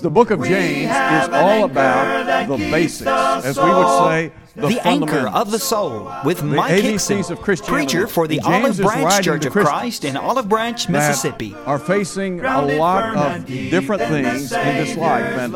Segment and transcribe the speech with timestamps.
[0.00, 4.86] The book of James is all about the basics, as we would say, the, The
[4.86, 5.34] anchor fundamentals.
[5.34, 7.86] of the soul with The Mike ABCs Hickson, of Christianity.
[7.86, 11.54] preacher for the James Olive Branch Church of Christ in Olive Branch, Mississippi.
[11.66, 15.24] are facing a lot of different things in this life.
[15.24, 15.54] And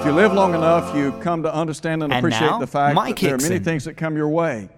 [0.00, 2.94] if you live long enough, you come to understand and And appreciate now, the fact
[2.94, 4.68] Mike that there are many things that come your way.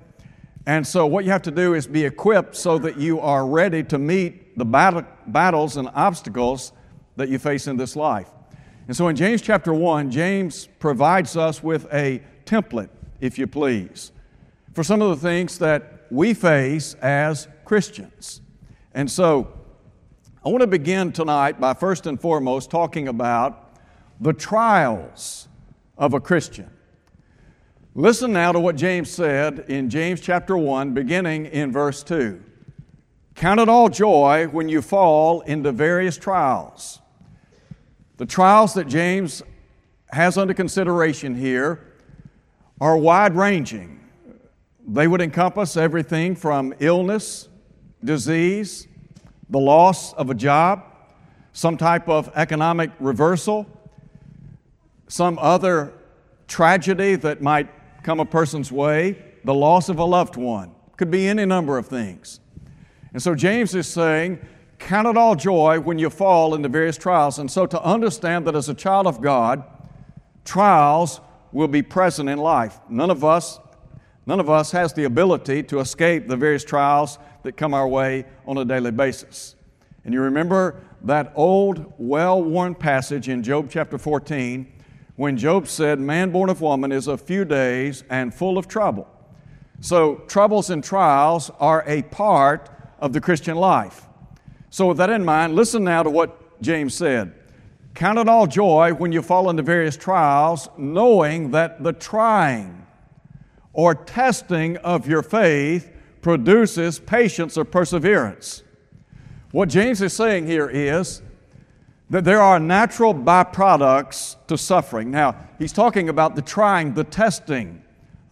[0.65, 3.83] And so, what you have to do is be equipped so that you are ready
[3.85, 6.73] to meet the battle, battles and obstacles
[7.17, 8.29] that you face in this life.
[8.89, 12.89] And so, in James chapter 1, James provides us with a template,
[13.21, 14.11] if you please,
[14.73, 18.41] for some of the things that we face as Christians.
[18.93, 19.53] And so,
[20.45, 23.79] I want to begin tonight by first and foremost talking about
[24.21, 25.47] the trials
[25.97, 26.69] of a Christian.
[27.95, 32.43] Listen now to what James said in James chapter 1, beginning in verse 2.
[33.37, 37.02] Count it all joy when you fall into various trials.
[38.19, 39.43] The trials that James
[40.09, 41.87] has under consideration here
[42.81, 44.01] are wide ranging.
[44.87, 47.49] They would encompass everything from illness,
[48.05, 48.89] disease,
[49.49, 50.85] the loss of a job,
[51.53, 53.67] some type of economic reversal,
[55.09, 55.93] some other
[56.49, 57.69] tragedy that might
[58.03, 60.75] come a person's way, the loss of a loved one.
[60.97, 62.41] Could be any number of things.
[63.13, 64.39] And so James is saying,
[64.87, 67.39] Count it all joy when you fall into various trials.
[67.39, 69.63] And so to understand that as a child of God,
[70.45, 71.21] trials
[71.53, 72.81] will be present in life.
[72.89, 73.61] None of us,
[74.27, 78.25] none of us has the ability to escape the various trials that come our way
[78.45, 79.55] on a daily basis.
[80.05, 84.71] And you remember that old, well worn passage in Job chapter 14
[85.15, 89.09] when Job said, Man born of woman is of few days and full of trouble.
[89.81, 94.09] So, troubles and trials are a part of the Christian life.
[94.73, 97.35] So, with that in mind, listen now to what James said.
[97.93, 102.87] Count it all joy when you fall into various trials, knowing that the trying
[103.75, 105.91] or testing of your faith
[106.23, 108.63] produces patience or perseverance.
[109.51, 111.21] What James is saying here is
[112.09, 115.11] that there are natural byproducts to suffering.
[115.11, 117.83] Now, he's talking about the trying, the testing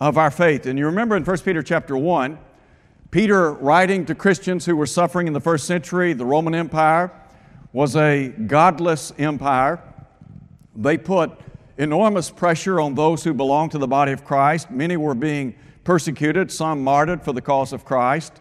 [0.00, 0.64] of our faith.
[0.64, 2.38] And you remember in 1 Peter chapter 1,
[3.10, 7.10] Peter writing to Christians who were suffering in the first century, the Roman Empire
[7.72, 9.82] was a godless empire.
[10.76, 11.32] They put
[11.76, 14.70] enormous pressure on those who belonged to the body of Christ.
[14.70, 18.40] Many were being persecuted, some martyred for the cause of Christ.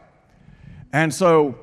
[0.93, 1.57] And so,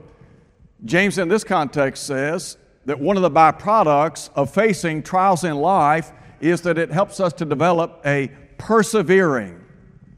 [0.85, 2.57] James in this context says
[2.87, 7.33] that one of the byproducts of facing trials in life is that it helps us
[7.35, 9.65] to develop a persevering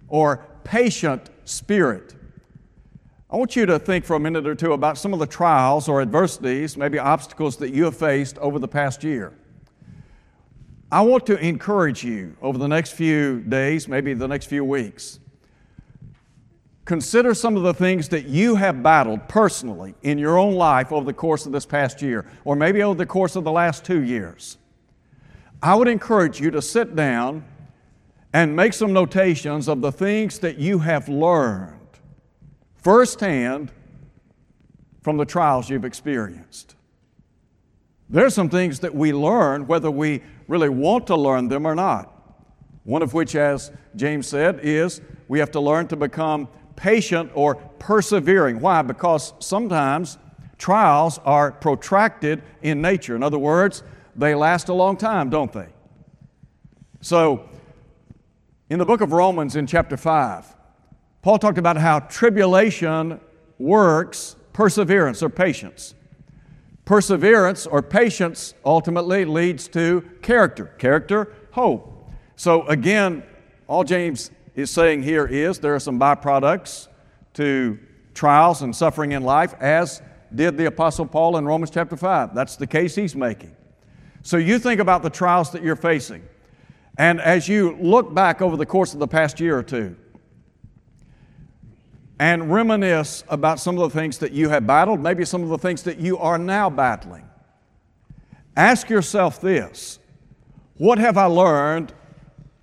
[0.08, 2.14] or patient spirit.
[3.30, 5.86] I want you to think for a minute or two about some of the trials
[5.86, 9.34] or adversities, maybe obstacles that you have faced over the past year.
[10.90, 15.18] I want to encourage you over the next few days, maybe the next few weeks.
[16.86, 21.04] Consider some of the things that you have battled personally in your own life over
[21.04, 24.00] the course of this past year, or maybe over the course of the last two
[24.00, 24.56] years.
[25.62, 27.44] I would encourage you to sit down
[28.32, 31.77] and make some notations of the things that you have learned
[32.78, 33.70] firsthand
[35.02, 36.74] from the trials you've experienced.
[38.10, 41.74] There are some things that we learn whether we really want to learn them or
[41.74, 42.14] not.
[42.84, 47.56] One of which, as James said, is we have to learn to become patient or
[47.56, 48.60] persevering.
[48.60, 48.80] Why?
[48.82, 50.16] Because sometimes
[50.56, 53.14] trials are protracted in nature.
[53.14, 53.82] In other words,
[54.16, 55.68] they last a long time, don't they?
[57.00, 57.48] So,
[58.70, 60.54] in the book of Romans, in chapter 5,
[61.28, 63.20] Paul talked about how tribulation
[63.58, 65.94] works perseverance or patience.
[66.86, 70.72] Perseverance or patience ultimately leads to character.
[70.78, 72.08] Character, hope.
[72.36, 73.24] So, again,
[73.66, 76.88] all James is saying here is there are some byproducts
[77.34, 77.78] to
[78.14, 80.00] trials and suffering in life, as
[80.34, 82.34] did the Apostle Paul in Romans chapter 5.
[82.34, 83.54] That's the case he's making.
[84.22, 86.26] So, you think about the trials that you're facing.
[86.96, 89.94] And as you look back over the course of the past year or two,
[92.18, 95.58] and reminisce about some of the things that you have battled, maybe some of the
[95.58, 97.28] things that you are now battling.
[98.56, 99.98] Ask yourself this
[100.76, 101.92] What have I learned,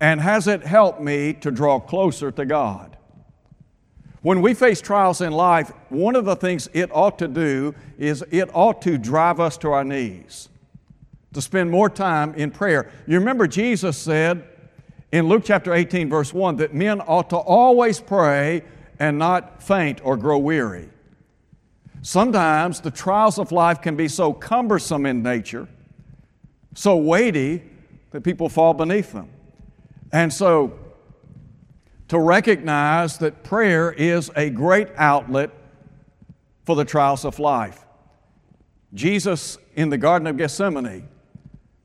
[0.00, 2.96] and has it helped me to draw closer to God?
[4.20, 8.24] When we face trials in life, one of the things it ought to do is
[8.30, 10.48] it ought to drive us to our knees,
[11.32, 12.90] to spend more time in prayer.
[13.06, 14.44] You remember Jesus said
[15.12, 18.62] in Luke chapter 18, verse 1, that men ought to always pray
[18.98, 20.88] and not faint or grow weary.
[22.02, 25.68] Sometimes the trials of life can be so cumbersome in nature,
[26.74, 27.62] so weighty,
[28.12, 29.28] that people fall beneath them.
[30.12, 30.78] And so,
[32.08, 35.50] to recognize that prayer is a great outlet
[36.64, 37.84] for the trials of life.
[38.94, 41.08] Jesus in the Garden of Gethsemane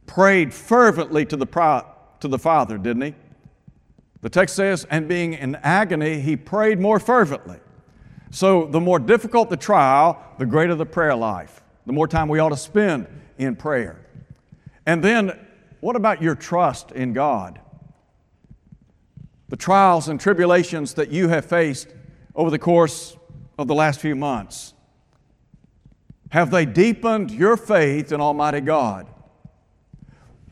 [0.06, 1.86] prayed fervently to the,
[2.20, 3.16] to the Father, didn't he?
[4.22, 7.60] The text says, and being in agony, he prayed more fervently.
[8.30, 12.40] So, the more difficult the trial, the greater the prayer life, the more time we
[12.40, 13.08] ought to spend
[13.38, 14.06] in prayer.
[14.86, 15.38] And then,
[15.82, 17.60] what about your trust in God?
[19.50, 21.90] The trials and tribulations that you have faced
[22.36, 23.18] over the course
[23.58, 24.74] of the last few months,
[26.30, 29.08] have they deepened your faith in Almighty God?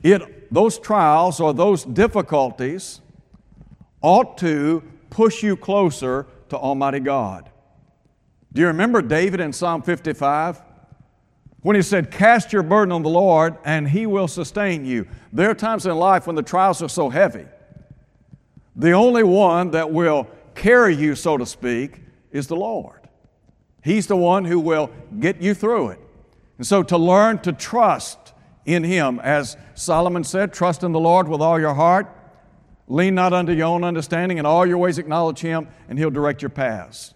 [0.04, 3.00] It, those trials or those difficulties
[4.02, 7.50] ought to push you closer to Almighty God.
[8.54, 10.62] Do you remember David in Psalm 55?
[11.62, 15.08] When he said, Cast your burden on the Lord and he will sustain you.
[15.34, 17.46] There are times in life when the trials are so heavy.
[18.76, 22.02] The only one that will carry you, so to speak,
[22.32, 23.02] is the Lord.
[23.84, 26.00] He's the one who will get you through it.
[26.58, 28.34] And so to learn to trust
[28.66, 32.08] in Him, as Solomon said, trust in the Lord with all your heart
[32.90, 36.42] Lean not unto your own understanding, in all your ways acknowledge Him, and He'll direct
[36.42, 37.14] your paths.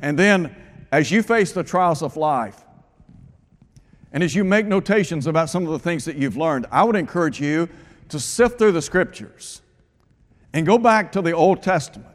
[0.00, 0.54] And then,
[0.92, 2.62] as you face the trials of life,
[4.12, 6.94] and as you make notations about some of the things that you've learned, I would
[6.94, 7.68] encourage you
[8.10, 9.62] to sift through the Scriptures
[10.52, 12.14] and go back to the Old Testament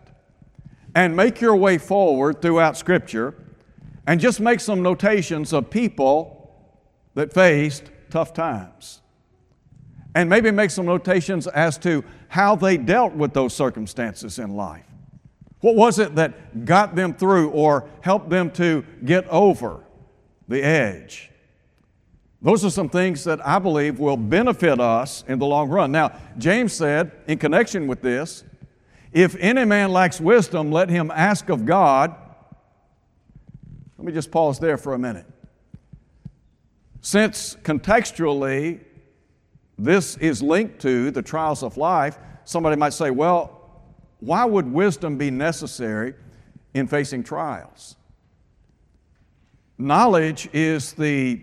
[0.95, 3.35] and make your way forward throughout Scripture
[4.05, 6.55] and just make some notations of people
[7.15, 9.00] that faced tough times.
[10.13, 14.85] And maybe make some notations as to how they dealt with those circumstances in life.
[15.61, 19.83] What was it that got them through or helped them to get over
[20.47, 21.31] the edge?
[22.41, 25.91] Those are some things that I believe will benefit us in the long run.
[25.91, 28.43] Now, James said, in connection with this,
[29.11, 32.15] if any man lacks wisdom, let him ask of God.
[33.97, 35.27] Let me just pause there for a minute.
[37.01, 38.79] Since contextually
[39.81, 42.19] this is linked to the trials of life.
[42.45, 43.81] Somebody might say, well,
[44.19, 46.13] why would wisdom be necessary
[46.75, 47.95] in facing trials?
[49.80, 51.42] Knowledge is the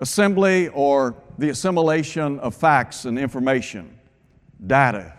[0.00, 3.96] assembly or the assimilation of facts and information,
[4.66, 5.14] data.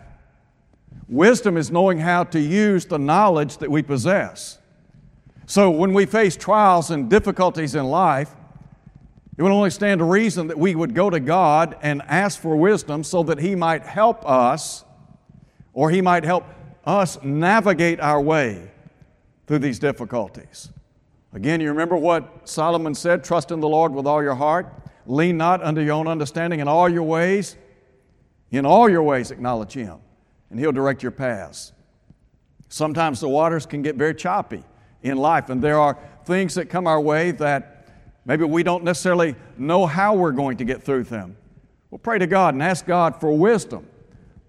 [1.08, 4.58] Wisdom is knowing how to use the knowledge that we possess.
[5.46, 8.34] So when we face trials and difficulties in life,
[9.36, 12.56] it would only stand to reason that we would go to God and ask for
[12.56, 14.84] wisdom so that He might help us
[15.74, 16.44] or He might help
[16.84, 18.70] us navigate our way
[19.46, 20.70] through these difficulties.
[21.34, 24.72] Again, you remember what Solomon said trust in the Lord with all your heart,
[25.04, 27.56] lean not unto your own understanding in all your ways.
[28.50, 29.98] In all your ways, acknowledge Him,
[30.48, 31.72] and He'll direct your paths.
[32.68, 34.62] Sometimes the waters can get very choppy
[35.02, 37.75] in life, and there are things that come our way that
[38.26, 41.36] Maybe we don't necessarily know how we're going to get through them.
[41.90, 43.86] Well, pray to God and ask God for wisdom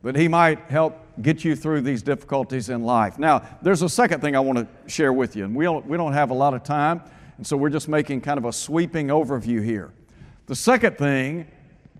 [0.02, 3.20] that He might help get you through these difficulties in life.
[3.20, 5.96] Now, there's a second thing I want to share with you, and we don't, we
[5.96, 7.02] don't have a lot of time,
[7.38, 9.94] and so we're just making kind of a sweeping overview here.
[10.48, 11.48] The second thing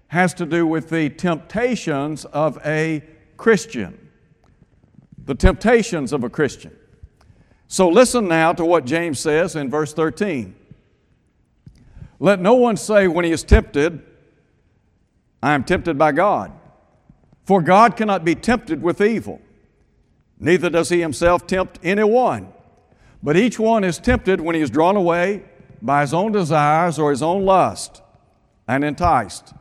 [0.08, 3.04] has to do with the temptations of a
[3.36, 4.10] Christian.
[5.26, 6.76] The temptations of a Christian.
[7.68, 10.56] So listen now to what James says in verse 13.
[12.20, 14.02] Let no one say when he is tempted,
[15.42, 16.52] I am tempted by God.
[17.46, 19.42] For God cannot be tempted with evil,
[20.40, 22.52] neither does he himself tempt anyone.
[23.24, 25.44] But each one is tempted when he is drawn away
[25.82, 28.02] by his own desires or his own lust
[28.68, 29.54] and enticed.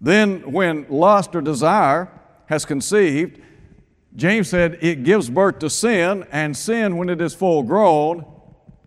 [0.00, 2.08] Then, when lust or desire
[2.46, 3.40] has conceived,
[4.16, 8.24] James said it gives birth to sin, and sin, when it is full grown,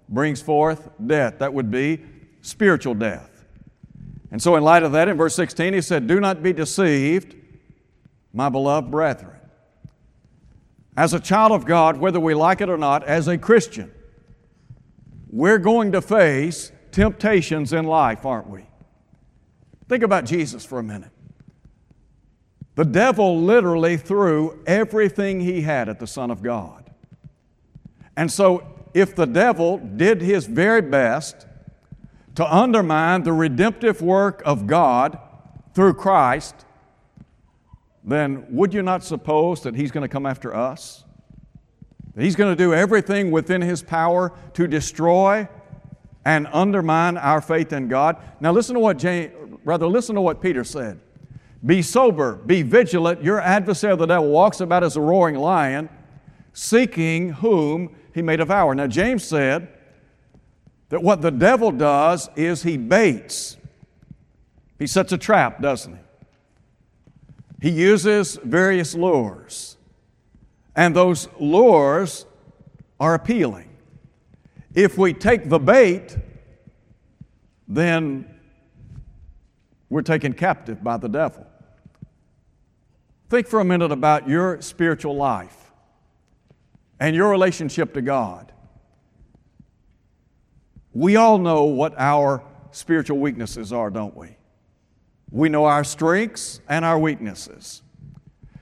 [0.10, 1.40] brings forth death.
[1.40, 2.02] That would be
[2.42, 3.46] spiritual death.
[4.32, 7.36] And so, in light of that, in verse 16, he said, Do not be deceived,
[8.34, 9.38] my beloved brethren.
[10.96, 13.92] As a child of God, whether we like it or not, as a Christian,
[15.30, 18.66] we're going to face temptations in life, aren't we?
[19.88, 21.12] Think about Jesus for a minute.
[22.76, 26.90] The devil literally threw everything he had at the Son of God.
[28.16, 31.46] And so, if the devil did his very best
[32.36, 35.20] to undermine the redemptive work of God
[35.74, 36.66] through Christ,
[38.04, 41.04] then would you not suppose that He's going to come after us?
[42.16, 45.48] That He's going to do everything within His power to destroy
[46.26, 48.18] and undermine our faith in God?
[48.40, 49.34] Now listen to what James,
[49.64, 51.00] rather listen to what Peter said.
[51.64, 53.24] Be sober, be vigilant.
[53.24, 55.90] Your adversary, the devil, walks about as a roaring lion,
[56.54, 58.74] seeking whom he may devour.
[58.74, 59.68] Now, James said
[60.92, 63.56] that what the devil does is he baits,
[64.78, 67.70] he sets a trap, doesn't he?
[67.70, 69.78] He uses various lures,
[70.76, 72.26] and those lures
[73.00, 73.70] are appealing.
[74.76, 76.18] If we take the bait,
[77.70, 78.28] then
[79.90, 81.48] we're taken captive by the devil.
[83.30, 85.72] Think for a minute about your spiritual life
[87.00, 88.52] and your relationship to God.
[90.94, 94.36] We all know what our spiritual weaknesses are, don't we?
[95.30, 97.82] We know our strengths and our weaknesses.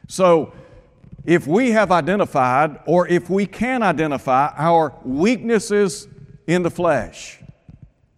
[0.08, 0.54] So,
[1.26, 6.08] if we have identified, or if we can identify our weaknesses
[6.48, 7.40] in the flesh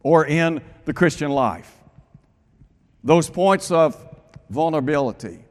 [0.02, 1.78] or in the Christian life,
[3.04, 3.98] those points of
[4.50, 5.44] vulnerability,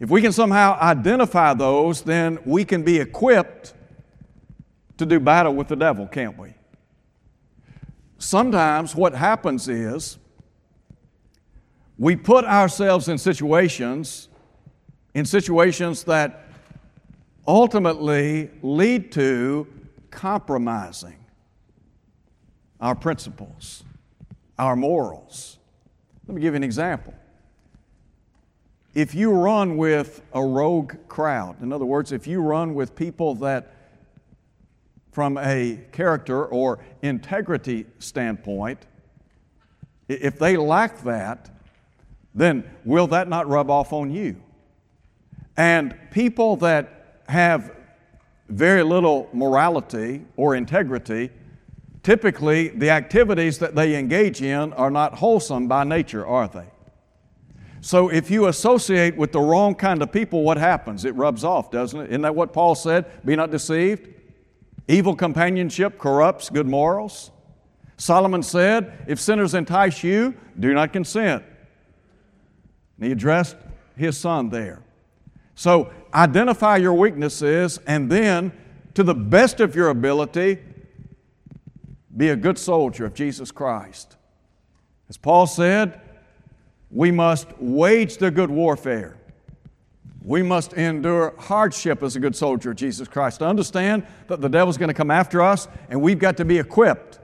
[0.00, 3.74] if we can somehow identify those, then we can be equipped
[4.98, 6.54] to do battle with the devil, can't we?
[8.24, 10.16] Sometimes what happens is
[11.98, 14.30] we put ourselves in situations
[15.12, 16.46] in situations that
[17.46, 19.66] ultimately lead to
[20.10, 21.18] compromising
[22.80, 23.84] our principles,
[24.58, 25.58] our morals.
[26.26, 27.12] Let me give you an example
[28.94, 33.34] if you run with a rogue crowd, in other words, if you run with people
[33.34, 33.83] that,
[35.14, 38.84] from a character or integrity standpoint,
[40.08, 41.50] if they lack that,
[42.34, 44.34] then will that not rub off on you?
[45.56, 47.70] And people that have
[48.48, 51.30] very little morality or integrity,
[52.02, 56.66] typically the activities that they engage in are not wholesome by nature, are they?
[57.80, 61.04] So if you associate with the wrong kind of people, what happens?
[61.04, 62.08] It rubs off, doesn't it?
[62.10, 63.24] Isn't that what Paul said?
[63.24, 64.08] Be not deceived.
[64.86, 67.30] Evil companionship corrupts good morals.
[67.96, 71.42] Solomon said, If sinners entice you, do not consent.
[72.96, 73.56] And he addressed
[73.96, 74.82] his son there.
[75.54, 78.52] So identify your weaknesses and then,
[78.94, 80.58] to the best of your ability,
[82.16, 84.16] be a good soldier of Jesus Christ.
[85.08, 86.00] As Paul said,
[86.90, 89.16] we must wage the good warfare.
[90.24, 93.40] We must endure hardship as a good soldier of Jesus Christ.
[93.40, 96.58] To understand that the devil's going to come after us, and we've got to be
[96.58, 97.18] equipped.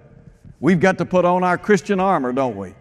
[0.60, 2.74] We've got to put on our Christian armor, don't we?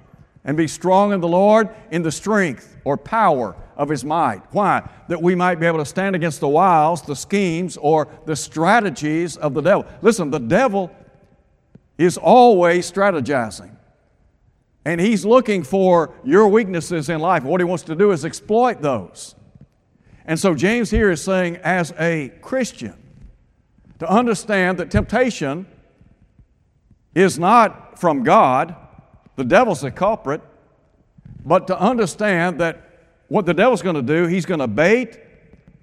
[0.43, 4.41] And be strong in the Lord in the strength or power of His might.
[4.51, 4.89] Why?
[5.07, 9.37] That we might be able to stand against the wiles, the schemes, or the strategies
[9.37, 9.85] of the devil.
[10.01, 10.91] Listen, the devil
[11.97, 13.71] is always strategizing.
[14.83, 17.43] And He's looking for your weaknesses in life.
[17.43, 19.35] What He wants to do is exploit those.
[20.29, 22.93] And so James here is saying, as a Christian,
[23.97, 25.65] to understand that temptation
[27.15, 28.75] is not from God,
[29.37, 30.41] the devil's the culprit,
[31.43, 35.17] but to understand that what the devil's going to do, he's going to bait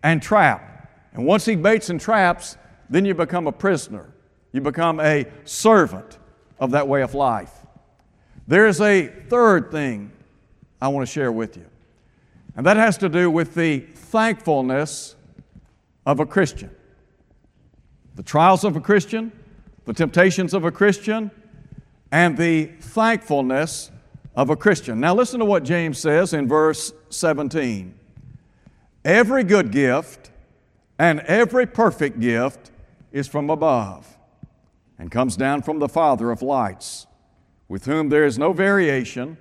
[0.05, 0.93] and trap.
[1.15, 2.57] And once he baits and traps,
[2.89, 4.13] then you become a prisoner.
[4.53, 6.19] You become a servant
[6.61, 7.53] of that way of life.
[8.47, 10.13] There's a third thing
[10.81, 11.67] I want to share with you,
[12.57, 15.15] and that has to do with the thankfulness
[16.07, 16.71] of a Christian.
[18.15, 19.31] The trials of a Christian,
[19.85, 21.31] the temptations of a Christian,
[22.11, 23.91] and the thankfulness
[24.35, 25.01] of a Christian.
[25.01, 27.95] Now, listen to what James says in verse 17
[29.05, 30.31] Every good gift
[30.99, 32.71] and every perfect gift
[33.13, 34.17] is from above
[34.99, 37.07] and comes down from the Father of lights
[37.69, 39.37] with whom there is no variation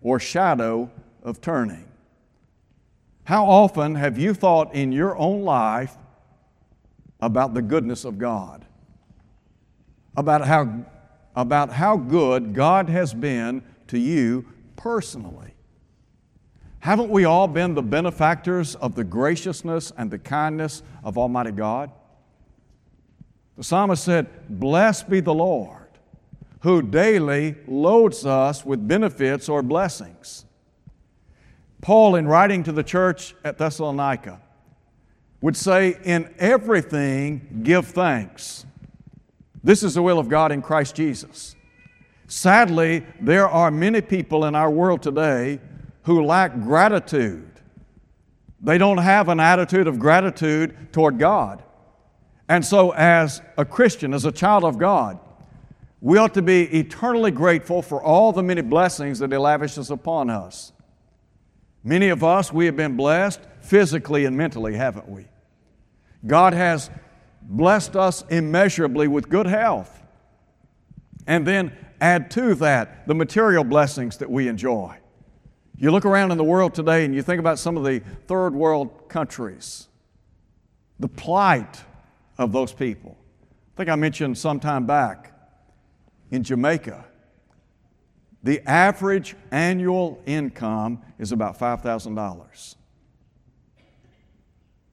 [0.00, 0.90] or shadow
[1.22, 1.86] of turning.
[3.26, 5.96] How often have you thought in your own life
[7.20, 8.64] about the goodness of God?
[10.16, 10.84] About how,
[11.34, 15.54] about how good God has been to you personally?
[16.78, 21.90] Haven't we all been the benefactors of the graciousness and the kindness of Almighty God?
[23.56, 25.88] The psalmist said, Blessed be the Lord
[26.60, 30.45] who daily loads us with benefits or blessings.
[31.80, 34.40] Paul, in writing to the church at Thessalonica,
[35.40, 38.66] would say, In everything give thanks.
[39.62, 41.56] This is the will of God in Christ Jesus.
[42.28, 45.60] Sadly, there are many people in our world today
[46.02, 47.50] who lack gratitude.
[48.60, 51.62] They don't have an attitude of gratitude toward God.
[52.48, 55.18] And so, as a Christian, as a child of God,
[56.00, 60.30] we ought to be eternally grateful for all the many blessings that He lavishes upon
[60.30, 60.72] us.
[61.86, 65.26] Many of us, we have been blessed physically and mentally, haven't we?
[66.26, 66.90] God has
[67.40, 70.02] blessed us immeasurably with good health.
[71.28, 74.96] And then add to that the material blessings that we enjoy.
[75.78, 78.52] You look around in the world today and you think about some of the third
[78.52, 79.86] world countries,
[80.98, 81.84] the plight
[82.36, 83.16] of those people.
[83.44, 85.32] I think I mentioned some time back
[86.32, 87.04] in Jamaica,
[88.46, 92.76] the average annual income is about $5,000.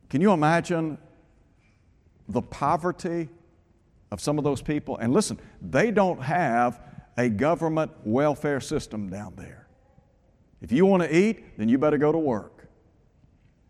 [0.09, 0.97] Can you imagine
[2.27, 3.29] the poverty
[4.11, 4.97] of some of those people?
[4.97, 6.81] And listen, they don't have
[7.15, 9.67] a government welfare system down there.
[10.59, 12.67] If you want to eat, then you better go to work.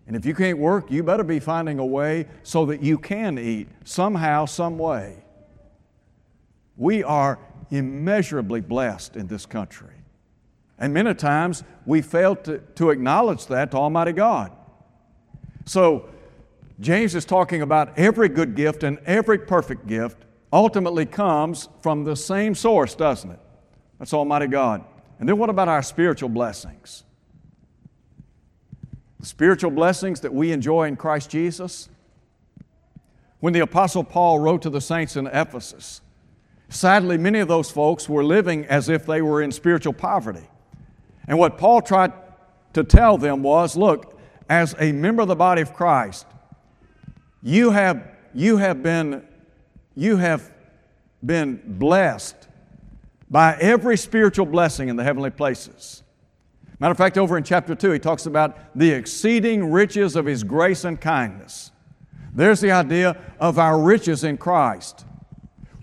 [0.07, 3.37] And if you can't work, you better be finding a way so that you can
[3.37, 5.25] eat somehow, some way.
[6.77, 7.37] We are
[7.73, 9.95] immeasurably blessed in this country.
[10.77, 14.51] And many times we fail to, to acknowledge that to Almighty God.
[15.65, 16.09] So,
[16.79, 20.17] James is talking about every good gift and every perfect gift
[20.51, 23.39] ultimately comes from the same source, doesn't it?
[23.99, 24.83] That's Almighty God.
[25.19, 27.03] And then what about our spiritual blessings?
[29.19, 31.89] The spiritual blessings that we enjoy in Christ Jesus.
[33.39, 36.01] When the Apostle Paul wrote to the saints in Ephesus,
[36.73, 40.47] sadly, many of those folks were living as if they were in spiritual poverty.
[41.27, 42.13] And what Paul tried
[42.73, 46.25] to tell them was look, as a member of the body of Christ,
[47.41, 49.25] you have, you have been
[49.95, 50.51] you have
[51.23, 52.47] been blessed
[53.29, 56.03] by every spiritual blessing in the heavenly places.
[56.79, 60.43] Matter of fact, over in chapter 2, he talks about the exceeding riches of his
[60.43, 61.71] grace and kindness.
[62.33, 65.05] There's the idea of our riches in Christ.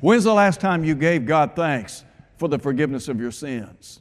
[0.01, 2.05] When's the last time you gave God thanks
[2.39, 4.01] for the forgiveness of your sins?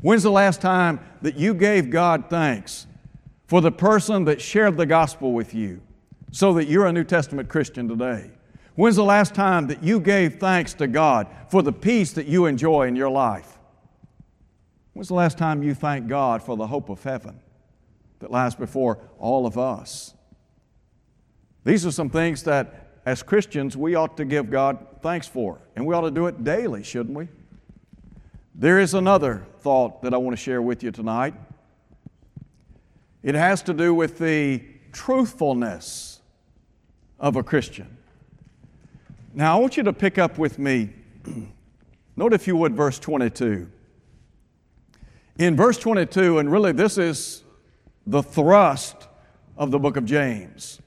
[0.00, 2.86] When's the last time that you gave God thanks
[3.46, 5.80] for the person that shared the gospel with you
[6.30, 8.30] so that you're a New Testament Christian today?
[8.74, 12.46] When's the last time that you gave thanks to God for the peace that you
[12.46, 13.58] enjoy in your life?
[14.94, 17.40] When's the last time you thanked God for the hope of heaven
[18.20, 20.14] that lies before all of us?
[21.64, 25.86] These are some things that, as Christians, we ought to give God thanks for, and
[25.86, 27.28] we ought to do it daily, shouldn't we?
[28.54, 31.34] There is another thought that I want to share with you tonight.
[33.22, 34.62] It has to do with the
[34.92, 36.20] truthfulness
[37.18, 37.96] of a Christian.
[39.32, 40.90] Now, I want you to pick up with me.
[42.16, 43.70] Note, if you would, verse 22.
[45.38, 47.42] In verse 22, and really this is
[48.06, 49.08] the thrust
[49.56, 50.81] of the book of James,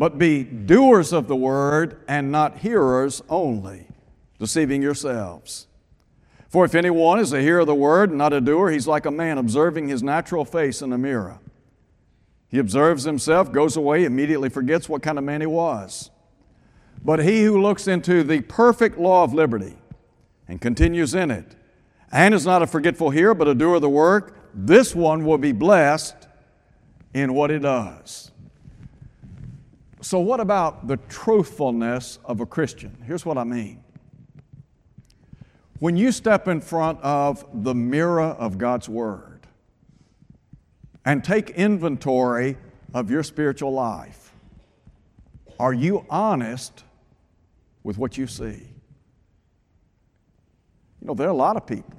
[0.00, 3.86] but be doers of the word and not hearers only,
[4.38, 5.66] deceiving yourselves.
[6.48, 9.04] For if anyone is a hearer of the word and not a doer, he's like
[9.04, 11.38] a man observing his natural face in a mirror.
[12.48, 16.08] He observes himself, goes away, immediately forgets what kind of man he was.
[17.04, 19.76] But he who looks into the perfect law of liberty
[20.48, 21.56] and continues in it,
[22.10, 25.36] and is not a forgetful hearer, but a doer of the work, this one will
[25.36, 26.26] be blessed
[27.12, 28.30] in what he does.
[30.00, 32.96] So, what about the truthfulness of a Christian?
[33.06, 33.82] Here's what I mean.
[35.78, 39.46] When you step in front of the mirror of God's Word
[41.04, 42.56] and take inventory
[42.92, 44.32] of your spiritual life,
[45.58, 46.84] are you honest
[47.82, 48.68] with what you see.
[51.00, 51.94] You know, there are a lot of people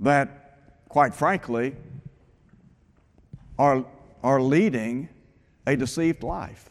[0.00, 1.76] that, quite frankly,
[3.58, 3.84] are,
[4.22, 5.08] are leading
[5.68, 6.70] a deceived life.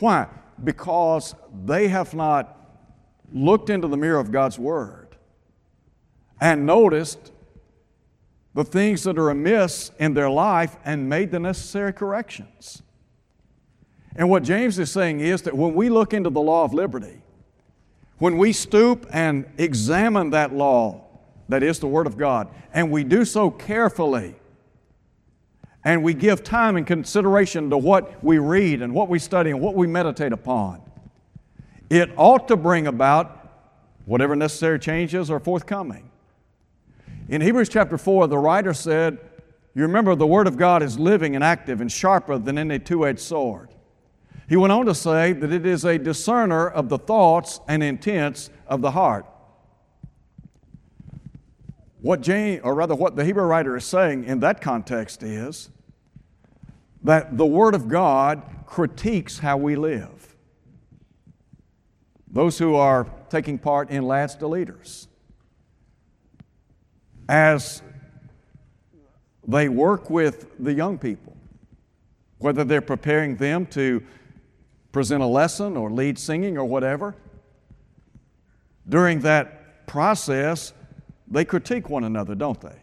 [0.00, 0.26] Why?
[0.62, 2.60] Because they have not
[3.32, 5.16] looked into the mirror of God's Word
[6.40, 7.30] and noticed
[8.54, 12.82] the things that are amiss in their life and made the necessary corrections.
[14.16, 17.22] And what James is saying is that when we look into the law of liberty,
[18.18, 21.04] when we stoop and examine that law,
[21.48, 24.34] that is the Word of God, and we do so carefully,
[25.84, 29.60] and we give time and consideration to what we read and what we study and
[29.60, 30.80] what we meditate upon,
[31.90, 33.40] it ought to bring about
[34.06, 36.10] whatever necessary changes are forthcoming.
[37.28, 39.18] In Hebrews chapter 4, the writer said,
[39.74, 43.06] You remember the Word of God is living and active and sharper than any two
[43.06, 43.68] edged sword.
[44.48, 48.50] He went on to say that it is a discerner of the thoughts and intents
[48.66, 49.26] of the heart.
[52.04, 55.70] What James, or rather what the Hebrew writer is saying in that context is
[57.02, 60.36] that the Word of God critiques how we live.
[62.30, 65.08] Those who are taking part in Lads to Leaders.
[67.26, 67.80] As
[69.48, 71.34] they work with the young people,
[72.36, 74.02] whether they're preparing them to
[74.92, 77.14] present a lesson or lead singing or whatever.
[78.86, 80.74] During that process,
[81.34, 82.76] they critique one another, don't they?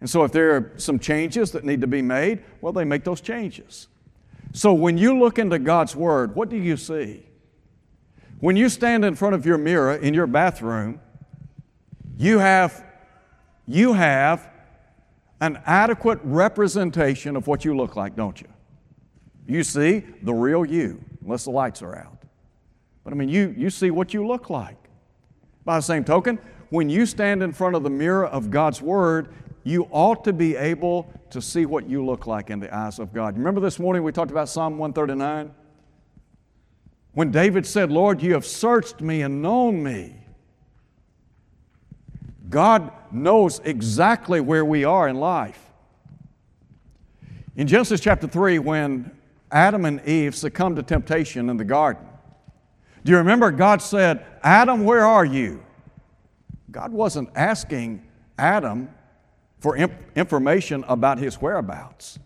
[0.00, 3.04] And so, if there are some changes that need to be made, well, they make
[3.04, 3.88] those changes.
[4.52, 7.26] So, when you look into God's Word, what do you see?
[8.40, 11.00] When you stand in front of your mirror in your bathroom,
[12.18, 12.84] you have,
[13.66, 14.50] you have
[15.40, 18.48] an adequate representation of what you look like, don't you?
[19.46, 22.22] You see the real you, unless the lights are out.
[23.04, 24.76] But I mean, you, you see what you look like.
[25.64, 26.38] By the same token,
[26.70, 29.28] when you stand in front of the mirror of God's Word,
[29.64, 33.12] you ought to be able to see what you look like in the eyes of
[33.12, 33.36] God.
[33.36, 35.52] Remember this morning we talked about Psalm 139?
[37.12, 40.16] When David said, Lord, you have searched me and known me.
[42.48, 45.58] God knows exactly where we are in life.
[47.56, 49.10] In Genesis chapter 3, when
[49.50, 52.06] Adam and Eve succumbed to temptation in the garden,
[53.04, 55.65] do you remember God said, Adam, where are you?
[56.76, 58.90] God wasn't asking Adam
[59.60, 59.78] for
[60.14, 62.18] information about his whereabouts.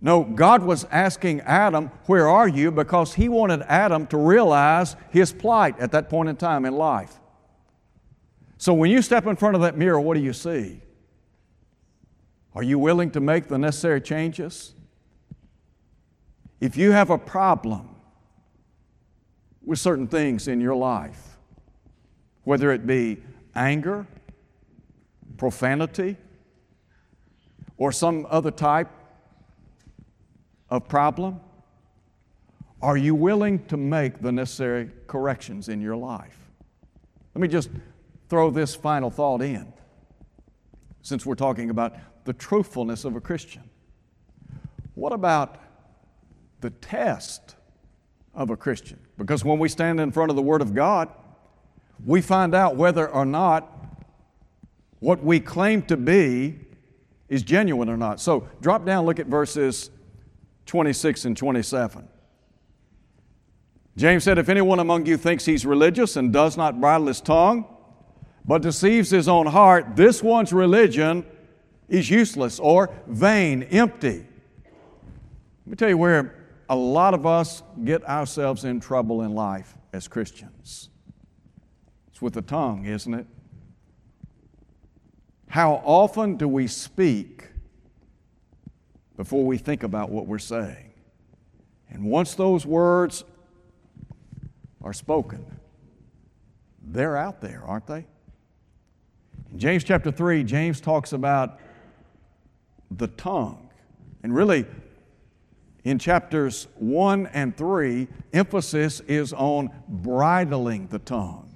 [0.00, 2.70] No, God was asking Adam, Where are you?
[2.70, 7.18] because he wanted Adam to realize his plight at that point in time in life.
[8.58, 10.80] So when you step in front of that mirror, what do you see?
[12.54, 14.72] Are you willing to make the necessary changes?
[16.60, 17.88] If you have a problem
[19.64, 21.38] with certain things in your life,
[22.44, 23.18] whether it be
[23.54, 24.06] anger,
[25.36, 26.16] profanity,
[27.76, 28.88] or some other type
[30.70, 31.40] of problem?
[32.80, 36.38] Are you willing to make the necessary corrections in your life?
[37.34, 37.70] Let me just
[38.28, 39.72] throw this final thought in,
[41.02, 43.62] since we're talking about the truthfulness of a Christian.
[44.94, 45.60] What about
[46.60, 47.54] the test
[48.34, 48.98] of a Christian?
[49.16, 51.08] Because when we stand in front of the Word of God,
[52.04, 53.74] we find out whether or not
[55.00, 56.58] what we claim to be
[57.28, 58.20] is genuine or not.
[58.20, 59.90] So drop down, look at verses
[60.66, 62.08] 26 and 27.
[63.96, 67.66] James said, If anyone among you thinks he's religious and does not bridle his tongue,
[68.44, 71.26] but deceives his own heart, this one's religion
[71.88, 74.24] is useless or vain, empty.
[75.66, 76.34] Let me tell you where
[76.68, 80.90] a lot of us get ourselves in trouble in life as Christians.
[82.18, 83.26] It's with the tongue, isn't it?
[85.46, 87.44] How often do we speak
[89.16, 90.90] before we think about what we're saying?
[91.88, 93.22] And once those words
[94.82, 95.46] are spoken,
[96.82, 98.04] they're out there, aren't they?
[99.52, 101.60] In James chapter 3, James talks about
[102.90, 103.70] the tongue.
[104.24, 104.66] And really,
[105.84, 111.47] in chapters 1 and 3, emphasis is on bridling the tongue.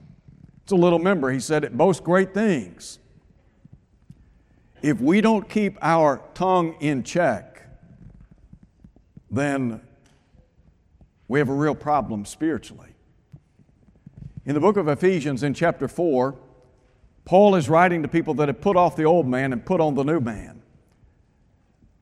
[0.63, 1.31] It's a little member.
[1.31, 2.99] He said it boasts great things
[4.83, 7.63] if we don't keep our tongue in check,
[9.31, 9.81] then
[11.29, 12.91] we have a real problem spiritually.
[14.45, 16.35] In the book of Ephesians, in chapter 4,
[17.25, 19.95] Paul is writing to people that have put off the old man and put on
[19.95, 20.63] the new man.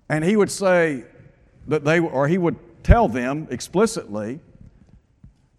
[0.08, 1.04] And he would say
[1.68, 4.40] that they, or he would tell them explicitly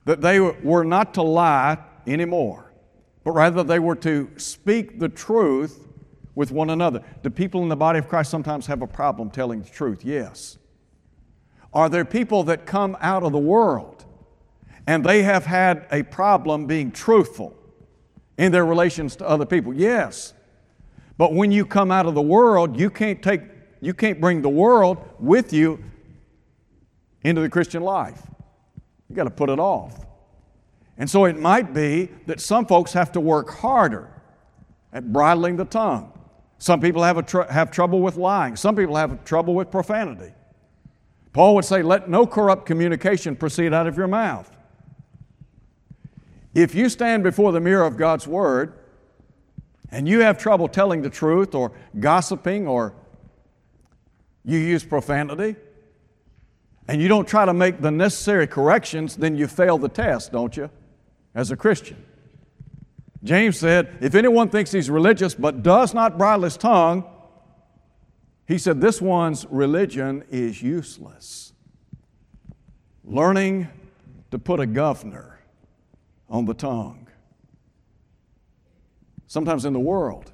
[0.06, 2.71] that they were not to lie anymore,
[3.24, 5.88] but rather they were to speak the truth
[6.36, 7.04] with one another.
[7.24, 10.04] Do people in the body of Christ sometimes have a problem telling the truth?
[10.04, 10.58] Yes.
[11.74, 14.06] Are there people that come out of the world
[14.88, 17.56] and they have had a problem being truthful
[18.38, 19.74] in their relations to other people?
[19.74, 20.34] Yes.
[21.18, 23.42] But when you come out of the world, you can't take
[23.84, 25.84] you can't bring the world with you
[27.24, 28.22] into the Christian life.
[29.10, 30.06] You got to put it off.
[31.02, 34.08] And so it might be that some folks have to work harder
[34.94, 36.14] at bridling the tongue.
[36.60, 38.56] Some people have, tr- have trouble with lying.
[38.56, 40.32] Some people have trouble with profanity.
[41.34, 44.56] Paul would say, Let no corrupt communication proceed out of your mouth.
[46.54, 48.74] If you stand before the mirror of God's Word
[49.90, 52.94] and you have trouble telling the truth or gossiping or
[54.46, 55.56] you use profanity
[56.88, 60.56] and you don't try to make the necessary corrections, then you fail the test, don't
[60.56, 60.70] you,
[61.34, 62.04] as a Christian?
[63.24, 67.06] James said, If anyone thinks he's religious but does not bridle his tongue,
[68.48, 71.54] he said, This one's religion is useless.
[73.04, 73.68] Learning
[74.32, 75.40] to put a governor
[76.30, 77.08] on the tongue.
[79.28, 80.32] Sometimes in the world,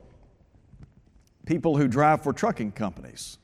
[1.46, 3.38] people who drive for trucking companies.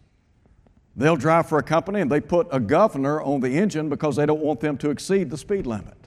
[0.96, 4.26] They'll drive for a company and they put a governor on the engine because they
[4.26, 6.03] don't want them to exceed the speed limit.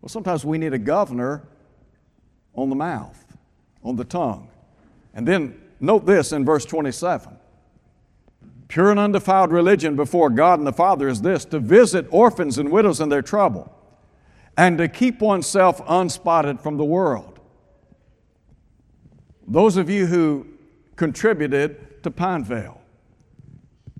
[0.00, 1.42] Well, sometimes we need a governor
[2.54, 3.36] on the mouth,
[3.82, 4.48] on the tongue.
[5.14, 7.36] And then note this in verse 27
[8.68, 12.70] Pure and undefiled religion before God and the Father is this to visit orphans and
[12.70, 13.74] widows in their trouble,
[14.56, 17.40] and to keep oneself unspotted from the world.
[19.46, 20.46] Those of you who
[20.96, 22.80] contributed to Pinevale,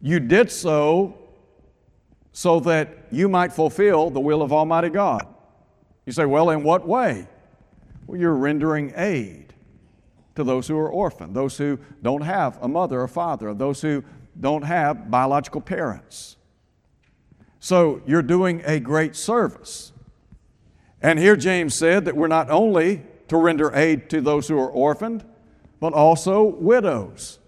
[0.03, 1.19] you did so
[2.33, 5.27] so that you might fulfill the will of Almighty God.
[6.09, 7.29] You say, well, in what way?
[8.07, 9.53] Well, you're rendering aid
[10.37, 14.03] to those who are orphaned, those who don't have a mother or father, those who
[14.41, 16.39] don't have biological parents.
[17.61, 19.93] So you're doing a great service.
[21.03, 24.71] And here James said that we're not only to render aid to those who are
[24.71, 25.27] orphaned,
[25.79, 27.39] but also widows.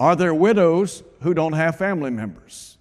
[0.00, 2.78] Are there widows who don't have family members?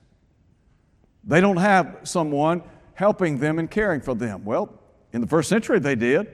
[1.26, 2.64] They don't have someone
[3.02, 4.46] helping them and caring for them.
[4.46, 4.80] Well,
[5.12, 6.28] in the first century they did.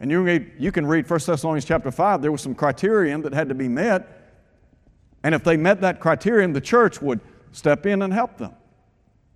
[0.00, 3.32] And you, read, you can read 1 Thessalonians chapter 5, there was some criterion that
[3.32, 4.22] had to be met
[5.22, 7.20] and if they met that criterion, the church would
[7.52, 8.54] step in and help them.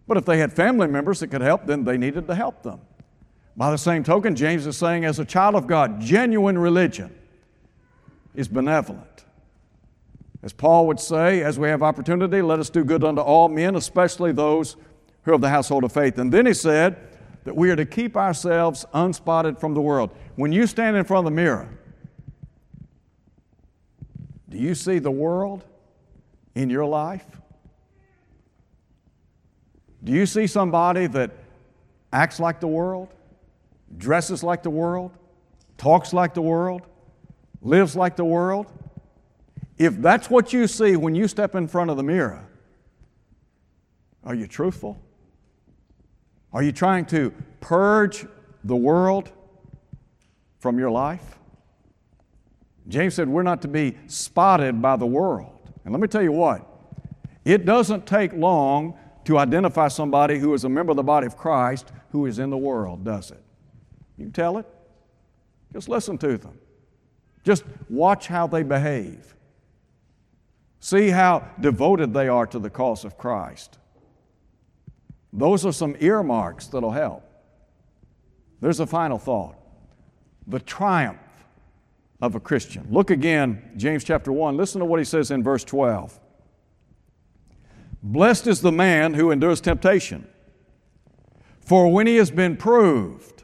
[0.08, 2.80] But if they had family members that could help, then they needed to help them.
[3.56, 7.16] By the same token, James is saying, as a child of God, genuine religion
[8.34, 9.24] is benevolent.
[10.42, 13.74] As Paul would say, as we have opportunity, let us do good unto all men,
[13.74, 14.76] especially those
[15.26, 16.16] who are of the household of faith.
[16.16, 16.96] And then he said
[17.44, 20.08] that we are to keep ourselves unspotted from the world.
[20.36, 21.68] When you stand in front of the mirror,
[24.48, 25.62] do you see the world?
[26.56, 27.26] in your life?
[30.02, 31.30] Do you see somebody that
[32.12, 33.08] acts like the world,
[33.96, 35.12] dresses like the world,
[35.76, 36.82] talks like the world,
[37.60, 38.66] lives like the world?
[39.78, 42.48] If that's what you see when you step in front of the mirror,
[44.24, 44.98] are you truthful?
[46.56, 48.24] Are you trying to purge
[48.64, 49.30] the world
[50.58, 51.38] from your life?
[52.88, 55.70] James said we're not to be spotted by the world.
[55.84, 56.66] And let me tell you what,
[57.44, 61.36] it doesn't take long to identify somebody who is a member of the body of
[61.36, 63.42] Christ who is in the world, does it?
[64.16, 64.64] You tell it.
[65.74, 66.58] Just listen to them.
[67.44, 69.34] Just watch how they behave.
[70.80, 73.76] See how devoted they are to the cause of Christ.
[75.36, 77.22] Those are some earmarks that'll help.
[78.60, 79.56] There's a final thought
[80.48, 81.18] the triumph
[82.22, 82.86] of a Christian.
[82.90, 84.56] Look again, James chapter 1.
[84.56, 86.18] Listen to what he says in verse 12.
[88.02, 90.26] Blessed is the man who endures temptation,
[91.60, 93.42] for when he has been proved,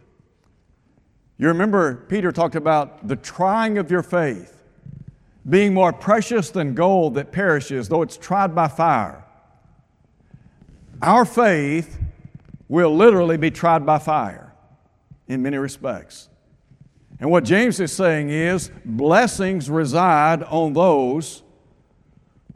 [1.38, 4.62] you remember Peter talked about the trying of your faith
[5.48, 9.24] being more precious than gold that perishes, though it's tried by fire.
[11.03, 11.99] Our faith
[12.69, 14.55] will literally be tried by fire
[15.27, 16.29] in many respects.
[17.19, 21.43] And what James is saying is blessings reside on those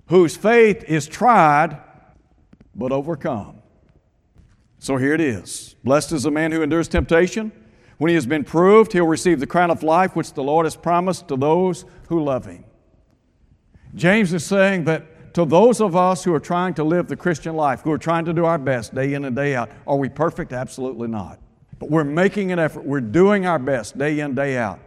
[0.07, 1.81] whose faith is tried
[2.75, 3.59] but overcome.
[4.79, 7.51] So here it is Blessed is the man who endures temptation.
[7.99, 10.77] When he has been proved, he'll receive the crown of life which the Lord has
[10.77, 12.65] promised to those who love him.
[13.95, 17.57] James is saying that to those of us who are trying to live the Christian
[17.57, 20.09] life, who are trying to do our best day in and day out, are we
[20.09, 20.51] perfect?
[20.51, 21.39] Absolutely not.
[21.79, 22.87] But we're making an effort.
[22.87, 24.81] We're doing our best day in, day out.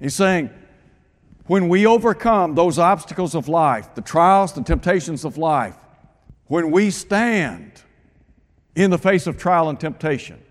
[0.00, 0.48] He's saying,
[1.44, 5.76] when we overcome those obstacles of life, the trials, the temptations of life,
[6.46, 7.82] when we stand
[8.74, 10.42] in the face of trial and temptation,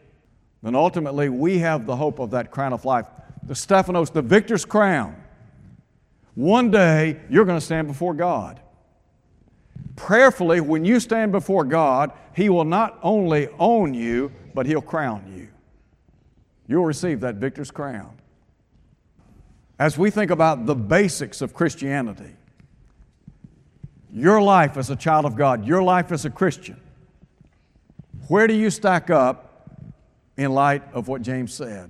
[0.62, 3.08] then ultimately we have the hope of that crown of life,
[3.41, 5.15] the Stephanos, the victor's crown.
[6.36, 8.60] One day you're going to stand before God.
[9.96, 15.34] Prayerfully, when you stand before God, He will not only own you, but He'll crown
[15.36, 15.48] you.
[16.68, 18.18] You'll receive that victor's crown.
[19.80, 22.36] As we think about the basics of Christianity,
[24.12, 26.80] your life as a child of God, your life as a Christian,
[28.28, 29.72] where do you stack up
[30.38, 31.90] in light of what James said?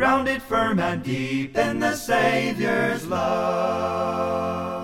[0.00, 4.79] grounded firm and deep in the Savior's love.